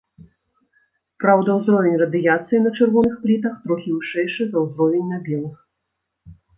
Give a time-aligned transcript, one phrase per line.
[1.23, 5.57] Праўда, узровень радыяцыі на чырвоных плітах трохі вышэйшы за ўзровень на белых.